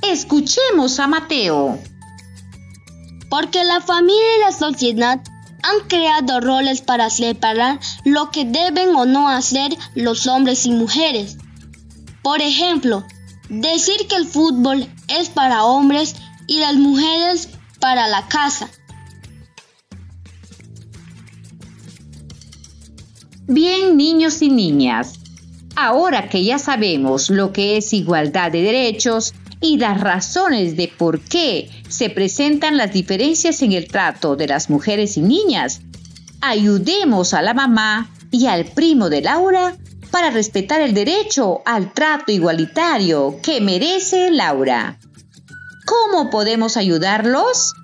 Escuchemos 0.01 1.01
a 1.01 1.09
Mateo. 1.09 1.77
Porque 3.29 3.65
la 3.65 3.81
familia 3.81 4.37
y 4.37 4.41
la 4.43 4.53
sociedad 4.53 5.21
han 5.65 5.89
creado 5.89 6.41
roles 6.41 6.83
para 6.83 7.09
separar 7.09 7.81
lo 8.05 8.31
que 8.31 8.45
deben 8.45 8.95
o 8.95 9.07
no 9.07 9.29
hacer 9.29 9.73
los 9.95 10.27
hombres 10.27 10.67
y 10.67 10.71
mujeres. 10.71 11.39
Por 12.23 12.43
ejemplo, 12.43 13.05
decir 13.49 14.07
que 14.09 14.17
el 14.17 14.27
fútbol 14.27 14.87
es 15.09 15.31
para 15.31 15.65
hombres 15.65 16.17
y 16.47 16.59
las 16.61 16.75
mujeres 16.75 17.49
para 17.81 18.09
la 18.09 18.29
casa. 18.29 18.69
Bien, 23.47 23.97
niños 23.97 24.43
y 24.43 24.49
niñas, 24.49 25.15
ahora 25.77 26.29
que 26.29 26.45
ya 26.45 26.59
sabemos 26.59 27.31
lo 27.31 27.53
que 27.53 27.79
es 27.79 27.93
igualdad 27.93 28.53
de 28.53 28.63
derechos, 28.63 29.35
y 29.65 29.79
las 29.79 30.01
razones 30.01 30.77
de 30.77 30.89
por 30.89 31.21
qué 31.21 31.71
se 31.95 32.11
presentan 32.11 32.77
las 32.77 32.93
diferencias 32.93 33.63
en 33.63 33.71
el 33.71 33.87
trato 33.87 34.35
de 34.35 34.49
las 34.49 34.69
mujeres 34.69 35.17
y 35.17 35.21
niñas. 35.21 35.81
Ayudemos 36.41 37.35
a 37.35 37.41
la 37.41 37.55
mamá 37.55 38.11
y 38.33 38.47
al 38.47 38.65
primo 38.65 39.11
de 39.11 39.23
Laura 39.23 39.77
para 40.11 40.31
respetar 40.31 40.81
el 40.81 40.93
derecho 40.93 41.63
al 41.65 41.93
trato 41.93 42.33
igualitario 42.33 43.39
que 43.43 43.61
merece 43.61 44.33
Laura. 44.33 44.99
¿Cómo 45.87 46.31
podemos 46.31 46.77
ayudarlos? 46.77 47.75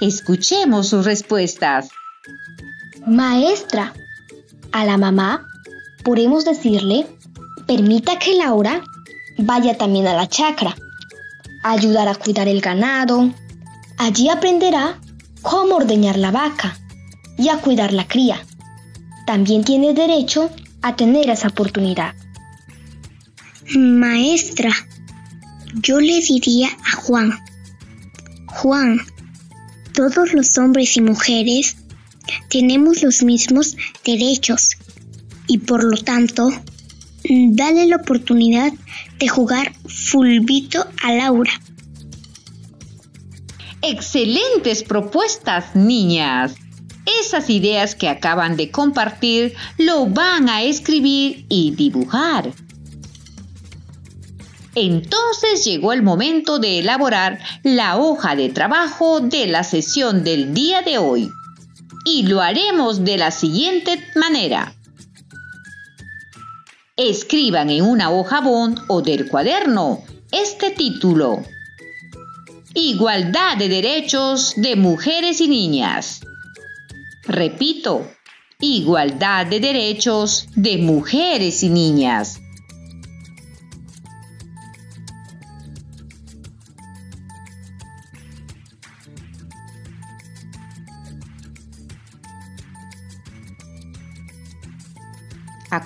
Escuchemos 0.00 0.88
sus 0.88 1.04
respuestas. 1.04 1.88
Maestra, 3.08 3.92
a 4.70 4.84
la 4.84 4.98
mamá 4.98 5.48
podemos 6.04 6.44
decirle 6.44 7.06
Permita 7.66 8.16
que 8.20 8.34
Laura 8.34 8.84
vaya 9.38 9.76
también 9.76 10.06
a 10.06 10.14
la 10.14 10.28
chacra, 10.28 10.74
ayudar 11.62 12.08
a 12.08 12.14
cuidar 12.14 12.48
el 12.48 12.60
ganado. 12.60 13.32
Allí 13.98 14.28
aprenderá 14.28 14.98
cómo 15.42 15.76
ordeñar 15.76 16.18
la 16.18 16.30
vaca 16.30 16.76
y 17.38 17.48
a 17.48 17.58
cuidar 17.58 17.92
la 17.92 18.06
cría. 18.06 18.44
También 19.26 19.64
tiene 19.64 19.94
derecho 19.94 20.50
a 20.82 20.96
tener 20.96 21.30
esa 21.30 21.48
oportunidad. 21.48 22.14
Maestra, 23.74 24.70
yo 25.82 26.00
le 26.00 26.20
diría 26.20 26.68
a 26.92 26.96
Juan, 26.96 27.32
Juan, 28.46 29.00
todos 29.92 30.32
los 30.32 30.56
hombres 30.56 30.96
y 30.96 31.00
mujeres 31.00 31.76
tenemos 32.48 33.02
los 33.02 33.22
mismos 33.22 33.76
derechos 34.04 34.70
y 35.46 35.58
por 35.58 35.84
lo 35.84 35.96
tanto 36.02 36.50
dale 37.28 37.86
la 37.86 37.96
oportunidad 37.96 38.72
de 39.18 39.28
jugar 39.28 39.72
fulbito 39.86 40.86
a 41.02 41.12
Laura. 41.12 41.52
Excelentes 43.82 44.82
propuestas, 44.82 45.76
niñas. 45.76 46.54
Esas 47.20 47.50
ideas 47.50 47.94
que 47.94 48.08
acaban 48.08 48.56
de 48.56 48.70
compartir 48.70 49.54
lo 49.78 50.06
van 50.06 50.48
a 50.48 50.62
escribir 50.62 51.46
y 51.48 51.70
dibujar. 51.72 52.52
Entonces 54.74 55.64
llegó 55.64 55.94
el 55.94 56.02
momento 56.02 56.58
de 56.58 56.80
elaborar 56.80 57.38
la 57.62 57.96
hoja 57.96 58.36
de 58.36 58.50
trabajo 58.50 59.20
de 59.20 59.46
la 59.46 59.64
sesión 59.64 60.22
del 60.22 60.52
día 60.52 60.82
de 60.82 60.98
hoy. 60.98 61.30
Y 62.04 62.24
lo 62.24 62.42
haremos 62.42 63.02
de 63.02 63.16
la 63.16 63.30
siguiente 63.30 63.98
manera. 64.16 64.75
Escriban 66.98 67.68
en 67.68 67.84
una 67.84 68.10
hoja 68.10 68.40
bond 68.40 68.78
o 68.88 69.02
del 69.02 69.28
cuaderno 69.28 70.02
este 70.32 70.70
título. 70.70 71.42
Igualdad 72.72 73.58
de 73.58 73.68
derechos 73.68 74.54
de 74.56 74.76
mujeres 74.76 75.42
y 75.42 75.48
niñas. 75.48 76.22
Repito, 77.24 78.10
igualdad 78.60 79.44
de 79.44 79.60
derechos 79.60 80.48
de 80.54 80.78
mujeres 80.78 81.62
y 81.62 81.68
niñas. 81.68 82.40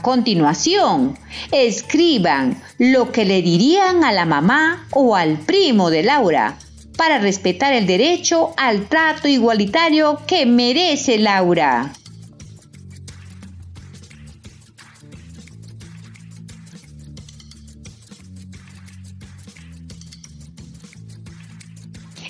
Continuación, 0.00 1.18
escriban 1.52 2.62
lo 2.78 3.12
que 3.12 3.24
le 3.24 3.42
dirían 3.42 4.04
a 4.04 4.12
la 4.12 4.26
mamá 4.26 4.86
o 4.92 5.16
al 5.16 5.38
primo 5.38 5.90
de 5.90 6.02
Laura 6.02 6.58
para 6.96 7.18
respetar 7.18 7.72
el 7.72 7.86
derecho 7.86 8.52
al 8.56 8.88
trato 8.88 9.26
igualitario 9.26 10.20
que 10.26 10.44
merece 10.44 11.18
Laura. 11.18 11.92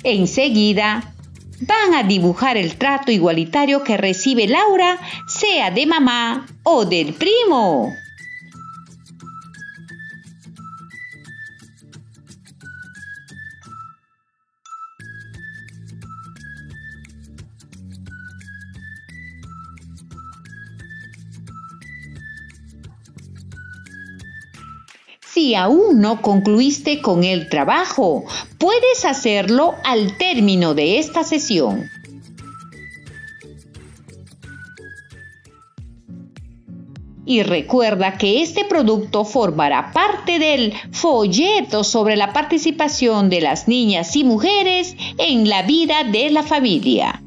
Enseguida, 0.03 1.13
van 1.61 1.93
a 1.93 2.03
dibujar 2.03 2.57
el 2.57 2.75
trato 2.75 3.11
igualitario 3.11 3.83
que 3.83 3.97
recibe 3.97 4.47
Laura, 4.47 4.97
sea 5.41 5.71
de 5.71 5.87
mamá 5.87 6.45
o 6.61 6.85
del 6.85 7.15
primo. 7.15 7.91
Si 25.25 25.55
aún 25.55 26.01
no 26.01 26.21
concluiste 26.21 27.01
con 27.01 27.23
el 27.23 27.49
trabajo, 27.49 28.25
puedes 28.59 29.05
hacerlo 29.05 29.73
al 29.83 30.17
término 30.17 30.75
de 30.75 30.99
esta 30.99 31.23
sesión. 31.23 31.89
Y 37.31 37.43
recuerda 37.43 38.17
que 38.17 38.41
este 38.41 38.65
producto 38.65 39.23
formará 39.23 39.93
parte 39.93 40.37
del 40.37 40.73
folleto 40.91 41.85
sobre 41.85 42.17
la 42.17 42.33
participación 42.33 43.29
de 43.29 43.39
las 43.39 43.69
niñas 43.69 44.17
y 44.17 44.25
mujeres 44.25 44.97
en 45.17 45.47
la 45.47 45.61
vida 45.61 46.03
de 46.03 46.29
la 46.29 46.43
familia. 46.43 47.23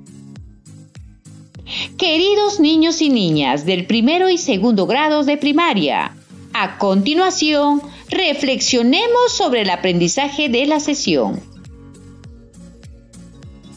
Queridos 1.97 2.61
niños 2.61 3.01
y 3.01 3.09
niñas 3.09 3.65
del 3.65 3.87
primero 3.87 4.29
y 4.29 4.37
segundo 4.37 4.87
grados 4.87 5.25
de 5.25 5.39
primaria, 5.39 6.15
a 6.53 6.77
continuación, 6.77 7.81
reflexionemos 8.11 9.33
sobre 9.35 9.63
el 9.63 9.71
aprendizaje 9.71 10.51
de 10.51 10.67
la 10.67 10.81
sesión. 10.81 11.41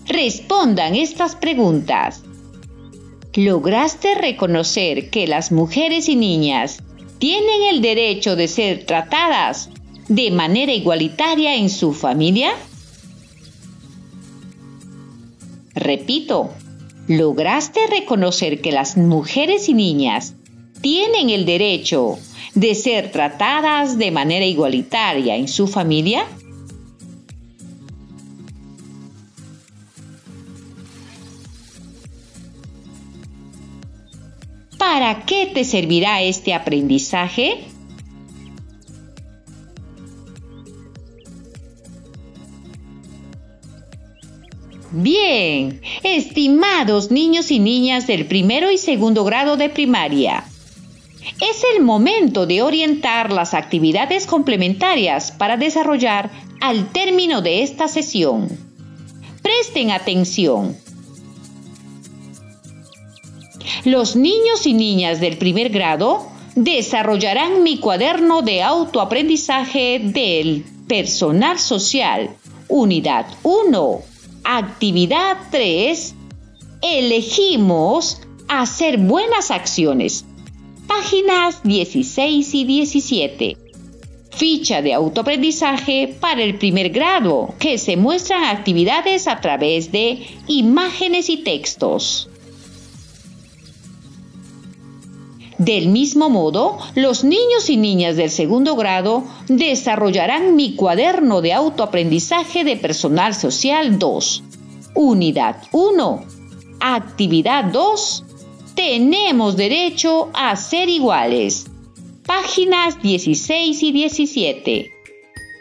Respondan 0.08 0.94
estas 0.94 1.38
preguntas. 1.38 2.27
¿Lograste 3.38 4.15
reconocer 4.15 5.12
que 5.12 5.28
las 5.28 5.52
mujeres 5.52 6.10
y 6.10 6.15
niñas 6.15 6.82
tienen 7.19 7.62
el 7.69 7.84
derecho 7.84 8.36
de 8.36 8.47
ser 8.47 8.84
tratadas 8.88 9.69
de 10.08 10.32
manera 10.32 10.73
igualitaria 10.73 11.56
en 11.56 11.69
su 11.69 11.93
familia? 11.93 12.50
Repito, 15.76 16.50
¿lograste 17.08 17.82
reconocer 17.86 18.60
que 18.60 18.71
las 18.71 18.97
mujeres 18.97 19.69
y 19.69 19.76
niñas 19.76 20.34
tienen 20.82 21.30
el 21.30 21.45
derecho 21.45 22.17
de 22.56 22.73
ser 22.73 23.12
tratadas 23.12 24.00
de 24.00 24.10
manera 24.10 24.47
igualitaria 24.47 25.36
en 25.36 25.47
su 25.47 25.67
familia? 25.67 26.26
¿Para 34.89 35.26
qué 35.26 35.52
te 35.54 35.65
servirá 35.65 36.21
este 36.21 36.54
aprendizaje? 36.54 37.65
Bien, 44.91 45.82
estimados 46.04 47.12
niños 47.12 47.52
y 47.52 47.60
niñas 47.60 48.08
del 48.08 48.28
primero 48.28 48.71
y 48.71 48.78
segundo 48.78 49.26
grado 49.26 49.58
de 49.58 49.67
primaria, 49.67 50.45
es 51.41 51.63
el 51.76 51.84
momento 51.84 52.45
de 52.45 52.62
orientar 52.62 53.34
las 53.34 53.54
actividades 53.54 54.26
complementarias 54.26 55.34
para 55.34 55.58
desarrollar 55.58 56.32
al 56.62 56.93
término 56.93 57.41
de 57.41 57.62
esta 57.62 57.89
sesión. 57.89 58.47
Presten 59.41 59.91
atención. 59.91 60.78
Los 63.88 64.17
niños 64.17 64.65
y 64.65 64.73
niñas 64.73 65.21
del 65.21 65.38
primer 65.38 65.69
grado 65.69 66.28
desarrollarán 66.56 67.63
mi 67.63 67.78
cuaderno 67.78 68.41
de 68.41 68.62
autoaprendizaje 68.62 70.02
del 70.04 70.65
personal 70.89 71.58
social, 71.58 72.32
unidad 72.67 73.28
1, 73.43 74.02
actividad 74.43 75.38
3. 75.52 76.15
Elegimos 76.82 78.19
hacer 78.50 78.97
buenas 78.97 79.52
acciones 79.52 80.26
páginas 80.86 81.63
16 81.63 82.56
y 82.56 82.65
17. 82.65 83.58
Ficha 84.32 84.82
de 84.82 84.93
autoaprendizaje 84.95 86.13
para 86.19 86.43
el 86.43 86.58
primer 86.58 86.89
grado, 86.89 87.56
que 87.58 87.78
se 87.78 87.95
muestran 87.95 88.43
actividades 88.43 89.30
a 89.30 89.39
través 89.39 89.93
de 89.93 90.28
imágenes 90.50 91.30
y 91.30 91.38
textos. 91.38 92.30
Del 95.58 95.88
mismo 95.88 96.30
modo, 96.30 96.78
los 96.93 97.24
niños 97.24 97.70
y 97.70 97.78
niñas 97.78 98.15
del 98.15 98.30
segundo 98.30 98.76
grado 98.76 99.24
desarrollarán 99.48 100.56
mi 100.56 100.76
cuaderno 100.76 101.41
de 101.41 101.54
autoaprendizaje 101.54 102.63
de 102.63 102.78
personal 102.78 103.34
social 103.34 103.98
2, 103.98 104.43
unidad 104.93 105.63
1, 105.72 106.26
actividad 106.80 107.65
2, 107.65 108.24
tenemos 108.76 109.58
derecho 109.58 110.30
a 110.34 110.56
ser 110.56 110.89
iguales. 110.89 111.65
Páginas 112.28 113.02
16 113.02 113.82
y 113.82 113.91
17. 113.91 114.91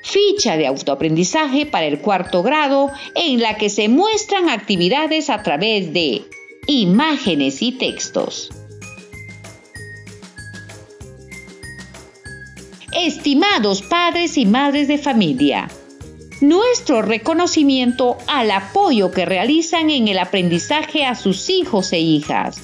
Ficha 0.03 0.59
de 0.59 0.67
autoaprendizaje 0.67 1.65
para 1.65 1.87
el 1.87 2.01
cuarto 2.01 2.43
grado 2.43 2.91
en 3.15 3.41
la 3.41 3.57
que 3.57 3.71
se 3.71 3.89
muestran 3.89 4.51
actividades 4.51 5.31
a 5.31 5.43
través 5.43 5.95
de 5.95 6.23
imágenes 6.67 7.63
y 7.63 7.73
textos. 7.73 8.51
Estimados 12.99 13.83
padres 13.83 14.39
y 14.39 14.47
madres 14.47 14.89
de 14.89 14.97
familia, 14.97 15.69
nuestro 16.41 17.03
reconocimiento 17.03 18.17
al 18.27 18.51
apoyo 18.51 19.11
que 19.11 19.27
realizan 19.27 19.91
en 19.91 20.09
el 20.09 20.19
aprendizaje 20.19 21.05
a 21.05 21.15
sus 21.15 21.51
hijos 21.51 21.93
e 21.93 22.01
hijas 22.01 22.57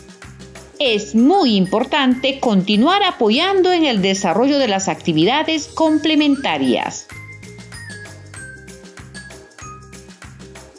es 0.79 1.14
muy 1.14 1.55
importante 1.57 2.40
continuar 2.40 3.03
apoyando 3.05 3.73
en 3.73 3.85
el 3.85 4.03
desarrollo 4.03 4.59
de 4.59 4.68
las 4.68 4.88
actividades 4.88 5.68
complementarias. 5.68 7.07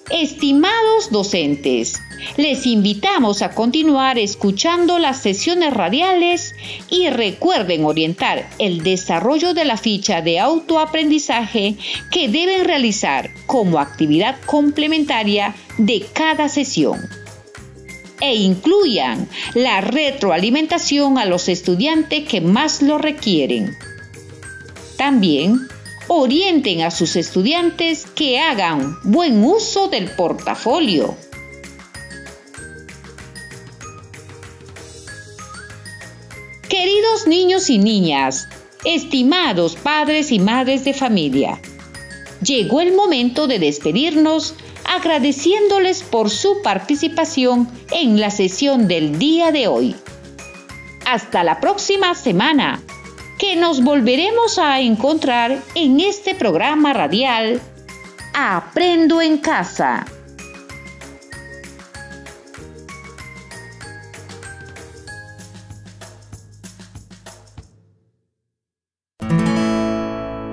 Estimados 0.10 1.10
docentes, 1.12 2.02
les 2.38 2.66
invitamos 2.66 3.42
a 3.42 3.52
continuar 3.52 4.18
escuchando 4.18 5.00
las 5.00 5.22
sesiones 5.22 5.74
radiales 5.74 6.56
y 6.90 7.10
recuerden 7.10 7.86
orientar 7.86 8.50
el 8.60 8.84
desarrollo 8.84 9.54
de 9.54 9.66
la 9.66 9.78
ficha 9.78 10.22
de 10.22 10.40
autoaprendizaje 10.40 11.76
que 12.12 12.28
deben 12.28 12.66
realizar 12.66 13.30
como 13.46 13.80
actividad 13.80 14.36
complementaria 14.46 15.56
de 15.78 16.06
cada 16.14 16.50
sesión 16.50 17.00
e 18.24 18.36
incluyan 18.36 19.28
la 19.54 19.82
retroalimentación 19.82 21.18
a 21.18 21.26
los 21.26 21.50
estudiantes 21.50 22.26
que 22.26 22.40
más 22.40 22.82
lo 22.82 22.98
requieren. 22.98 23.76
También 24.98 25.68
orienten 26.08 26.82
a 26.82 26.92
sus 26.92 27.16
estudiantes 27.16 28.06
que 28.16 28.40
hagan 28.40 28.98
buen 29.04 29.44
uso 29.44 29.90
del 29.90 30.10
portafolio. 30.12 31.18
Queridos 36.69 37.28
niños 37.28 37.69
y 37.69 37.78
niñas, 37.78 38.47
estimados 38.86 39.76
padres 39.76 40.32
y 40.32 40.39
madres 40.39 40.84
de 40.86 40.93
familia, 40.93 41.60
llegó 42.41 42.82
el 42.82 42.93
momento 42.93 43.47
de 43.47 43.60
despedirnos 43.60 44.56
agradeciéndoles 44.86 46.04
por 46.04 46.30
su 46.30 46.62
participación 46.62 47.67
en 47.91 48.19
la 48.19 48.32
sesión 48.32 48.88
del 48.88 49.19
día 49.19 49.52
de 49.52 49.67
hoy. 49.67 49.95
Hasta 51.06 51.43
la 51.43 51.60
próxima 51.60 52.15
semana, 52.15 52.82
que 53.38 53.56
nos 53.56 53.84
volveremos 53.84 54.58
a 54.58 54.80
encontrar 54.80 55.62
en 55.76 55.99
este 55.99 56.34
programa 56.34 56.93
radial 56.93 57.62
Aprendo 58.34 59.21
en 59.21 59.38
casa. 59.38 60.08